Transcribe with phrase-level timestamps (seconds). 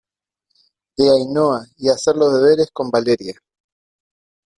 [0.97, 3.35] de Ainhoa y hacer los deberes con Valeria.